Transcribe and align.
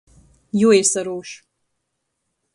Juoīsarūš. 0.61 1.35